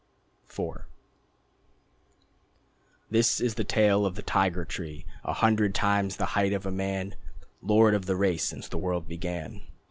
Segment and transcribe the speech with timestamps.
[0.49, 0.87] IV
[3.11, 6.71] This is the tale of the Tiger Tree A hundred times the height of a
[6.71, 7.13] man,
[7.61, 9.61] Lord of the race since the world began.